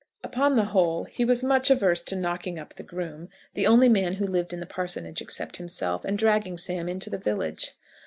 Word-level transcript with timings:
Upon 0.23 0.55
the 0.55 0.63
whole, 0.65 1.03
he 1.03 1.23
was 1.23 1.43
much 1.43 1.69
averse 1.69 2.01
to 2.01 2.15
knocking 2.15 2.57
up 2.57 2.73
the 2.73 2.81
groom, 2.81 3.29
the 3.53 3.67
only 3.67 3.87
man 3.87 4.13
who 4.13 4.25
lived 4.25 4.51
on 4.51 4.59
the 4.59 4.65
parsonage 4.65 5.21
except 5.21 5.57
himself, 5.57 6.03
and 6.03 6.17
dragging 6.17 6.57
Sam 6.57 6.89
into 6.89 7.11
the 7.11 7.19
village. 7.19 7.73